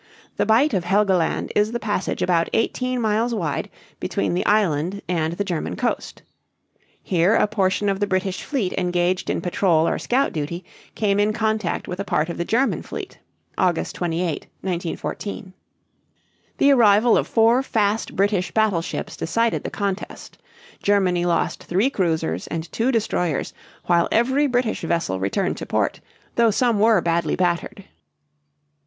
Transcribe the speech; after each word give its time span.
The 0.37 0.47
Bight 0.47 0.73
of 0.73 0.83
Helgoland 0.83 1.51
is 1.55 1.71
the 1.73 1.79
passage 1.79 2.23
about 2.23 2.49
eighteen 2.53 2.99
miles 2.99 3.35
wide 3.35 3.69
between 3.99 4.33
the 4.33 4.43
island 4.47 5.03
and 5.07 5.33
the 5.33 5.43
German 5.43 5.75
coast. 5.75 6.23
Here 7.03 7.35
a 7.35 7.45
portion 7.45 7.87
of 7.87 7.99
the 7.99 8.07
British 8.07 8.41
fleet 8.41 8.73
engaged 8.79 9.29
in 9.29 9.41
patrol 9.41 9.87
or 9.87 9.99
scout 9.99 10.33
duty 10.33 10.65
came 10.95 11.19
in 11.19 11.33
contact 11.33 11.87
with 11.87 11.99
a 11.99 12.03
part 12.03 12.29
of 12.29 12.39
the 12.39 12.45
German 12.45 12.81
fleet 12.81 13.19
(August 13.59 13.93
28, 13.93 14.47
1914). 14.61 15.53
The 16.57 16.71
arrival 16.71 17.15
of 17.15 17.27
four 17.27 17.61
fast 17.61 18.15
British 18.15 18.49
battleships 18.49 19.15
decided 19.15 19.63
the 19.63 19.69
contest. 19.69 20.39
Germany 20.81 21.27
lost 21.27 21.63
three 21.65 21.91
cruisers 21.91 22.47
and 22.47 22.71
two 22.71 22.91
destroyers, 22.91 23.53
while 23.85 24.09
every 24.11 24.47
British 24.47 24.81
vessel 24.81 25.19
returned 25.19 25.57
to 25.57 25.67
port, 25.67 26.01
though 26.37 26.49
some 26.49 26.79
were 26.79 27.01
badly 27.01 27.35
battered. 27.35 27.83